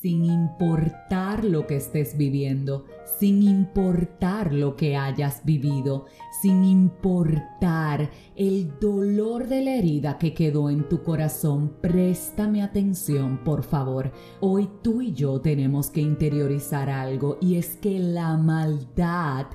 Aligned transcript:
sin 0.00 0.24
importar 0.24 1.42
lo 1.42 1.66
que 1.66 1.74
estés 1.74 2.16
viviendo, 2.16 2.84
sin 3.18 3.42
importar 3.42 4.54
lo 4.54 4.76
que 4.76 4.96
hayas 4.96 5.44
vivido, 5.44 6.06
sin 6.40 6.62
importar 6.64 8.08
el 8.36 8.78
dolor 8.78 9.48
de 9.48 9.60
la 9.60 9.74
herida 9.74 10.16
que 10.16 10.34
quedó 10.34 10.70
en 10.70 10.88
tu 10.88 11.02
corazón, 11.02 11.72
préstame 11.80 12.62
atención, 12.62 13.38
por 13.42 13.64
favor. 13.64 14.12
Hoy 14.40 14.70
tú 14.82 15.02
y 15.02 15.14
yo 15.14 15.40
tenemos 15.40 15.90
que 15.90 16.00
interiorizar 16.00 16.88
algo 16.90 17.36
y 17.40 17.56
es 17.56 17.76
que 17.76 17.98
la 17.98 18.36
maldad 18.36 19.46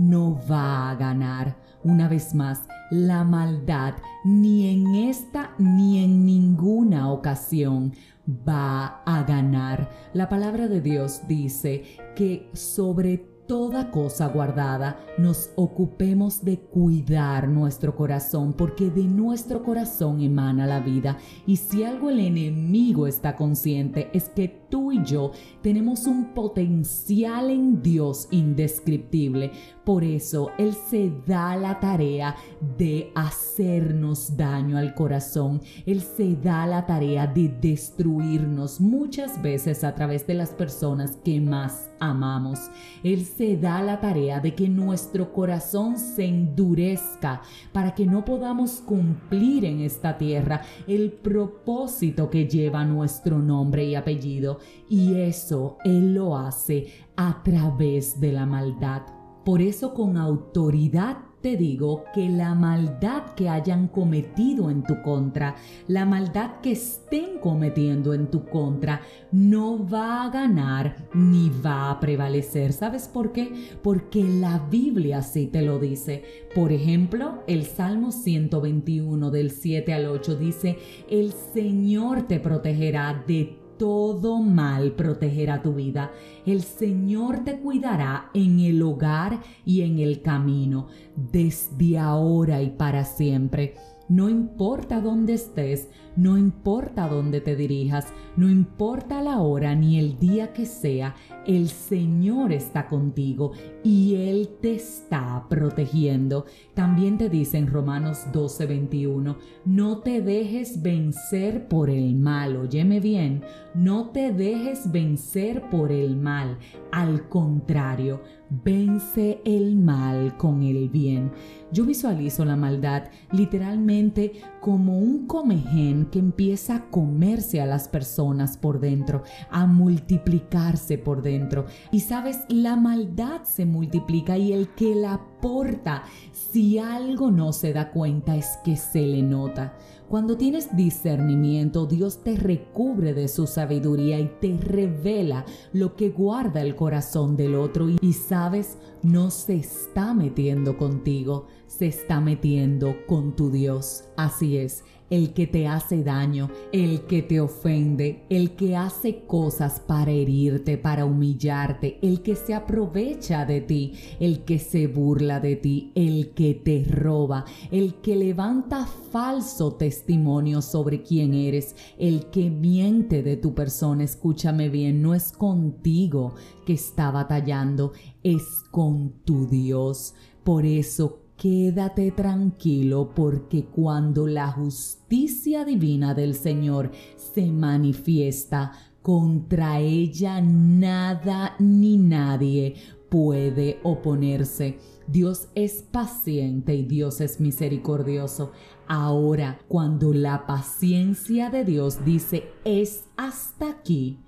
no 0.00 0.40
va 0.50 0.90
a 0.90 0.94
ganar. 0.94 1.56
Una 1.84 2.08
vez 2.08 2.34
más, 2.34 2.62
la 2.90 3.22
maldad 3.24 3.94
ni 4.24 4.68
en 4.68 4.94
esta 4.94 5.54
ni 5.58 6.02
en 6.02 6.24
ninguna 6.24 7.10
ocasión 7.12 7.92
va 8.26 9.02
a 9.04 9.22
ganar. 9.24 9.90
La 10.12 10.28
palabra 10.28 10.68
de 10.68 10.80
Dios 10.80 11.20
dice 11.28 11.84
que 12.16 12.50
sobre 12.52 13.30
toda 13.50 13.90
cosa 13.90 14.28
guardada, 14.28 15.00
nos 15.18 15.50
ocupemos 15.56 16.44
de 16.44 16.60
cuidar 16.60 17.48
nuestro 17.48 17.96
corazón, 17.96 18.52
porque 18.52 18.90
de 18.90 19.02
nuestro 19.02 19.64
corazón 19.64 20.20
emana 20.20 20.68
la 20.68 20.78
vida. 20.78 21.18
Y 21.48 21.56
si 21.56 21.82
algo 21.82 22.10
el 22.10 22.20
enemigo 22.20 23.08
está 23.08 23.34
consciente 23.34 24.08
es 24.12 24.28
que 24.28 24.59
tú 24.70 24.92
y 24.92 25.04
yo 25.04 25.32
tenemos 25.62 26.06
un 26.06 26.32
potencial 26.32 27.50
en 27.50 27.82
Dios 27.82 28.28
indescriptible. 28.30 29.52
Por 29.84 30.04
eso 30.04 30.50
Él 30.56 30.74
se 30.88 31.12
da 31.26 31.56
la 31.56 31.80
tarea 31.80 32.36
de 32.78 33.10
hacernos 33.14 34.36
daño 34.36 34.78
al 34.78 34.94
corazón. 34.94 35.60
Él 35.84 36.00
se 36.00 36.36
da 36.36 36.66
la 36.66 36.86
tarea 36.86 37.26
de 37.26 37.48
destruirnos 37.48 38.80
muchas 38.80 39.42
veces 39.42 39.84
a 39.84 39.94
través 39.94 40.26
de 40.26 40.34
las 40.34 40.50
personas 40.50 41.16
que 41.24 41.40
más 41.40 41.90
amamos. 41.98 42.70
Él 43.02 43.24
se 43.24 43.56
da 43.56 43.82
la 43.82 44.00
tarea 44.00 44.40
de 44.40 44.54
que 44.54 44.68
nuestro 44.68 45.32
corazón 45.32 45.98
se 45.98 46.24
endurezca 46.24 47.42
para 47.72 47.94
que 47.94 48.06
no 48.06 48.24
podamos 48.24 48.80
cumplir 48.80 49.64
en 49.64 49.80
esta 49.80 50.16
tierra 50.16 50.62
el 50.86 51.12
propósito 51.12 52.30
que 52.30 52.46
lleva 52.46 52.84
nuestro 52.84 53.38
nombre 53.38 53.84
y 53.84 53.94
apellido. 53.94 54.59
Y 54.88 55.14
eso 55.14 55.78
Él 55.84 56.14
lo 56.14 56.36
hace 56.36 56.86
a 57.16 57.42
través 57.42 58.20
de 58.20 58.32
la 58.32 58.46
maldad. 58.46 59.02
Por 59.44 59.62
eso 59.62 59.94
con 59.94 60.16
autoridad 60.16 61.18
te 61.40 61.56
digo 61.56 62.04
que 62.12 62.28
la 62.28 62.54
maldad 62.54 63.34
que 63.34 63.48
hayan 63.48 63.88
cometido 63.88 64.70
en 64.70 64.82
tu 64.82 65.00
contra, 65.00 65.56
la 65.88 66.04
maldad 66.04 66.60
que 66.60 66.72
estén 66.72 67.38
cometiendo 67.40 68.12
en 68.12 68.30
tu 68.30 68.44
contra, 68.44 69.00
no 69.32 69.88
va 69.88 70.24
a 70.24 70.30
ganar 70.30 71.08
ni 71.14 71.50
va 71.64 71.90
a 71.90 72.00
prevalecer. 72.00 72.72
¿Sabes 72.72 73.08
por 73.08 73.32
qué? 73.32 73.52
Porque 73.82 74.22
la 74.22 74.58
Biblia 74.70 75.22
sí 75.22 75.46
te 75.46 75.62
lo 75.62 75.78
dice. 75.78 76.24
Por 76.54 76.72
ejemplo, 76.72 77.42
el 77.46 77.64
Salmo 77.64 78.12
121 78.12 79.30
del 79.30 79.50
7 79.50 79.94
al 79.94 80.06
8 80.06 80.36
dice, 80.36 80.76
el 81.08 81.32
Señor 81.32 82.22
te 82.22 82.38
protegerá 82.38 83.24
de 83.26 83.59
todo 83.80 84.42
mal 84.42 84.92
protegerá 84.92 85.62
tu 85.62 85.72
vida. 85.72 86.12
El 86.44 86.60
Señor 86.60 87.44
te 87.44 87.58
cuidará 87.58 88.28
en 88.34 88.60
el 88.60 88.82
hogar 88.82 89.40
y 89.64 89.80
en 89.80 89.98
el 90.00 90.20
camino, 90.20 90.88
desde 91.16 91.98
ahora 91.98 92.60
y 92.60 92.68
para 92.68 93.06
siempre. 93.06 93.76
No 94.10 94.28
importa 94.28 95.00
dónde 95.00 95.34
estés, 95.34 95.88
no 96.16 96.36
importa 96.36 97.06
dónde 97.06 97.40
te 97.40 97.54
dirijas, 97.54 98.12
no 98.36 98.50
importa 98.50 99.22
la 99.22 99.38
hora 99.38 99.76
ni 99.76 100.00
el 100.00 100.18
día 100.18 100.52
que 100.52 100.66
sea, 100.66 101.14
el 101.46 101.68
Señor 101.68 102.52
está 102.52 102.88
contigo 102.88 103.52
y 103.84 104.16
Él 104.16 104.56
te 104.60 104.74
está 104.74 105.46
protegiendo. 105.48 106.44
También 106.74 107.18
te 107.18 107.28
dice 107.28 107.58
en 107.58 107.68
Romanos 107.68 108.26
12:21, 108.32 109.36
no 109.64 109.98
te 109.98 110.20
dejes 110.20 110.82
vencer 110.82 111.68
por 111.68 111.88
el 111.88 112.16
mal, 112.16 112.56
óyeme 112.56 112.98
bien, 112.98 113.44
no 113.74 114.10
te 114.10 114.32
dejes 114.32 114.90
vencer 114.90 115.70
por 115.70 115.92
el 115.92 116.16
mal, 116.16 116.58
al 116.90 117.28
contrario, 117.28 118.20
vence 118.50 119.40
el 119.44 119.76
mal 119.76 120.36
con 120.36 120.62
el 120.62 120.88
bien. 120.88 121.32
Yo 121.72 121.84
visualizo 121.84 122.44
la 122.44 122.56
maldad 122.56 123.04
literalmente 123.32 124.32
como 124.60 124.98
un 124.98 125.26
comején 125.26 126.06
que 126.06 126.18
empieza 126.18 126.76
a 126.76 126.90
comerse 126.90 127.60
a 127.60 127.66
las 127.66 127.88
personas 127.88 128.56
por 128.56 128.80
dentro, 128.80 129.22
a 129.50 129.66
multiplicarse 129.66 130.98
por 130.98 131.22
dentro. 131.22 131.66
Y 131.92 132.00
sabes, 132.00 132.40
la 132.48 132.76
maldad 132.76 133.42
se 133.44 133.66
multiplica 133.66 134.36
y 134.36 134.52
el 134.52 134.68
que 134.74 134.94
la 134.94 135.20
porta, 135.40 136.04
si 136.32 136.78
algo 136.78 137.30
no 137.30 137.52
se 137.52 137.72
da 137.72 137.90
cuenta 137.90 138.36
es 138.36 138.58
que 138.64 138.76
se 138.76 139.06
le 139.06 139.22
nota. 139.22 139.74
Cuando 140.08 140.36
tienes 140.36 140.76
discernimiento, 140.76 141.86
Dios 141.86 142.24
te 142.24 142.34
recubre 142.36 143.14
de 143.14 143.28
su 143.28 143.46
sabiduría 143.46 144.18
y 144.18 144.26
te 144.40 144.56
revela 144.56 145.44
lo 145.72 145.94
que 145.94 146.10
guarda 146.10 146.62
el 146.62 146.74
corazón 146.74 147.36
del 147.36 147.54
otro 147.54 147.88
y 147.88 148.12
sabes, 148.12 148.76
no 149.04 149.30
se 149.30 149.54
está 149.54 150.12
metiendo 150.12 150.76
contigo, 150.76 151.46
se 151.70 151.86
está 151.86 152.20
metiendo 152.20 153.06
con 153.06 153.36
tu 153.36 153.50
Dios. 153.50 154.04
Así 154.16 154.56
es, 154.56 154.82
el 155.08 155.32
que 155.32 155.46
te 155.46 155.66
hace 155.66 156.02
daño, 156.02 156.50
el 156.72 157.02
que 157.02 157.22
te 157.22 157.40
ofende, 157.40 158.24
el 158.28 158.56
que 158.56 158.76
hace 158.76 159.24
cosas 159.24 159.80
para 159.80 160.10
herirte, 160.10 160.78
para 160.78 161.04
humillarte, 161.04 161.98
el 162.02 162.22
que 162.22 162.34
se 162.34 162.54
aprovecha 162.54 163.44
de 163.44 163.60
ti, 163.60 163.94
el 164.18 164.44
que 164.44 164.58
se 164.58 164.88
burla 164.88 165.38
de 165.38 165.56
ti, 165.56 165.92
el 165.94 166.30
que 166.30 166.54
te 166.54 166.84
roba, 166.84 167.44
el 167.70 167.94
que 167.96 168.16
levanta 168.16 168.86
falso 168.86 169.74
testimonio 169.74 170.62
sobre 170.62 171.02
quién 171.02 171.34
eres, 171.34 171.76
el 171.98 172.26
que 172.30 172.50
miente 172.50 173.22
de 173.22 173.36
tu 173.36 173.54
persona, 173.54 174.04
escúchame 174.04 174.68
bien, 174.68 175.02
no 175.02 175.14
es 175.14 175.32
contigo 175.32 176.34
que 176.66 176.72
está 176.72 177.10
batallando, 177.10 177.92
es 178.22 178.42
con 178.70 179.12
tu 179.24 179.46
Dios. 179.46 180.14
Por 180.44 180.64
eso 180.64 181.29
Quédate 181.40 182.10
tranquilo 182.10 183.14
porque 183.14 183.64
cuando 183.64 184.26
la 184.26 184.52
justicia 184.52 185.64
divina 185.64 186.12
del 186.12 186.34
Señor 186.34 186.90
se 187.16 187.46
manifiesta, 187.46 188.72
contra 189.00 189.80
ella 189.80 190.42
nada 190.42 191.56
ni 191.58 191.96
nadie 191.96 192.74
puede 193.08 193.78
oponerse. 193.84 194.80
Dios 195.06 195.48
es 195.54 195.80
paciente 195.80 196.74
y 196.74 196.82
Dios 196.82 197.22
es 197.22 197.40
misericordioso. 197.40 198.52
Ahora, 198.86 199.60
cuando 199.66 200.12
la 200.12 200.46
paciencia 200.46 201.48
de 201.48 201.64
Dios 201.64 202.04
dice 202.04 202.50
es 202.66 203.06
hasta 203.16 203.70
aquí, 203.70 204.18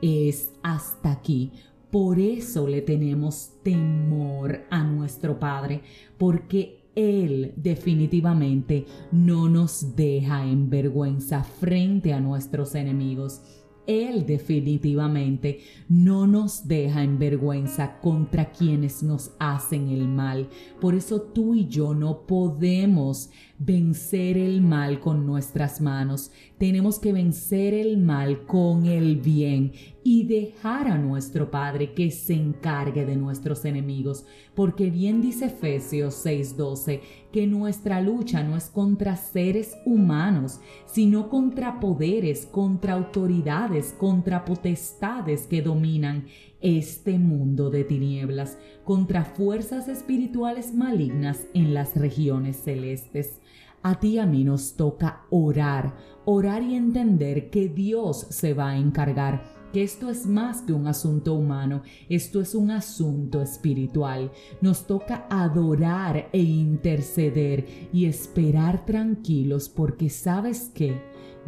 es 0.00 0.52
hasta 0.62 1.10
aquí. 1.10 1.50
Por 1.90 2.18
eso 2.18 2.66
le 2.66 2.82
tenemos 2.82 3.52
temor 3.62 4.64
a 4.70 4.82
nuestro 4.82 5.38
Padre, 5.38 5.82
porque 6.18 6.90
Él 6.94 7.52
definitivamente 7.56 8.86
no 9.12 9.48
nos 9.48 9.94
deja 9.94 10.44
en 10.44 10.68
vergüenza 10.68 11.44
frente 11.44 12.12
a 12.12 12.20
nuestros 12.20 12.74
enemigos. 12.74 13.42
Él 13.86 14.26
definitivamente 14.26 15.60
no 15.88 16.26
nos 16.26 16.66
deja 16.66 17.04
en 17.04 17.18
vergüenza 17.18 18.00
contra 18.00 18.50
quienes 18.50 19.04
nos 19.04 19.30
hacen 19.38 19.88
el 19.90 20.08
mal. 20.08 20.48
Por 20.80 20.96
eso 20.96 21.22
tú 21.22 21.54
y 21.54 21.68
yo 21.68 21.94
no 21.94 22.26
podemos 22.26 23.30
vencer 23.58 24.36
el 24.36 24.60
mal 24.60 25.00
con 25.00 25.26
nuestras 25.26 25.80
manos. 25.80 26.30
Tenemos 26.58 26.98
que 26.98 27.12
vencer 27.12 27.74
el 27.74 27.98
mal 27.98 28.44
con 28.46 28.86
el 28.86 29.16
bien 29.16 29.72
y 30.04 30.24
dejar 30.24 30.88
a 30.88 30.98
nuestro 30.98 31.50
Padre 31.50 31.92
que 31.94 32.10
se 32.10 32.34
encargue 32.34 33.04
de 33.04 33.16
nuestros 33.16 33.64
enemigos, 33.64 34.24
porque 34.54 34.90
bien 34.90 35.20
dice 35.20 35.46
Efesios 35.46 36.14
6:12 36.14 37.00
que 37.32 37.46
nuestra 37.46 38.00
lucha 38.00 38.42
no 38.42 38.56
es 38.56 38.70
contra 38.70 39.16
seres 39.16 39.76
humanos, 39.84 40.60
sino 40.86 41.28
contra 41.28 41.80
poderes, 41.80 42.46
contra 42.46 42.94
autoridades, 42.94 43.94
contra 43.98 44.44
potestades 44.44 45.46
que 45.46 45.60
dominan 45.60 46.26
este 46.60 47.18
mundo 47.18 47.70
de 47.70 47.84
tinieblas, 47.84 48.58
contra 48.84 49.24
fuerzas 49.24 49.88
espirituales 49.88 50.74
malignas 50.74 51.46
en 51.54 51.74
las 51.74 51.96
regiones 51.96 52.56
celestes. 52.56 53.40
A 53.82 54.00
ti 54.00 54.18
a 54.18 54.26
mí 54.26 54.44
nos 54.44 54.74
toca 54.74 55.22
orar, 55.30 55.94
orar 56.24 56.62
y 56.62 56.74
entender 56.74 57.50
que 57.50 57.68
Dios 57.68 58.26
se 58.30 58.54
va 58.54 58.70
a 58.70 58.78
encargar 58.78 59.56
que 59.72 59.82
esto 59.82 60.08
es 60.08 60.26
más 60.26 60.62
que 60.62 60.72
un 60.72 60.86
asunto 60.86 61.34
humano, 61.34 61.82
esto 62.08 62.40
es 62.40 62.54
un 62.54 62.70
asunto 62.70 63.42
espiritual. 63.42 64.32
Nos 64.60 64.86
toca 64.86 65.26
adorar 65.28 66.30
e 66.32 66.40
interceder 66.40 67.88
y 67.92 68.06
esperar 68.06 68.86
tranquilos 68.86 69.68
porque 69.68 70.08
sabes 70.08 70.70
que 70.74 70.98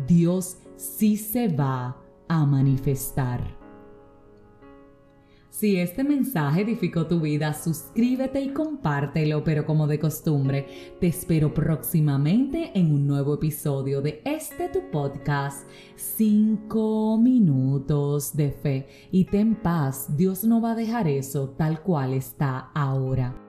Dios 0.06 0.58
sí 0.76 1.16
se 1.16 1.48
va 1.48 1.96
a 2.28 2.44
manifestar. 2.44 3.57
Si 5.58 5.76
este 5.76 6.04
mensaje 6.04 6.60
edificó 6.60 7.08
tu 7.08 7.18
vida, 7.18 7.52
suscríbete 7.52 8.40
y 8.40 8.50
compártelo, 8.50 9.42
pero 9.42 9.66
como 9.66 9.88
de 9.88 9.98
costumbre, 9.98 10.94
te 11.00 11.08
espero 11.08 11.52
próximamente 11.52 12.70
en 12.78 12.92
un 12.92 13.08
nuevo 13.08 13.34
episodio 13.34 14.00
de 14.00 14.22
este 14.24 14.68
tu 14.68 14.88
podcast, 14.92 15.66
5 15.96 17.18
minutos 17.18 18.36
de 18.36 18.52
fe. 18.52 18.86
Y 19.10 19.24
ten 19.24 19.56
paz, 19.56 20.16
Dios 20.16 20.44
no 20.44 20.60
va 20.60 20.70
a 20.70 20.76
dejar 20.76 21.08
eso 21.08 21.48
tal 21.58 21.82
cual 21.82 22.14
está 22.14 22.70
ahora. 22.72 23.47